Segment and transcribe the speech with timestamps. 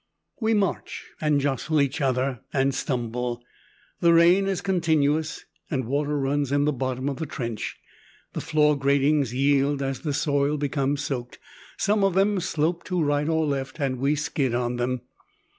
[0.39, 3.43] We march, and jostle each other, and stumble.
[3.99, 7.77] The rain is continuous, and water runs in the bottom of the trench.
[8.33, 11.37] The floor gratings yield as the soil becomes soaked;
[11.77, 15.01] some of them slope to right or left and we skid on them.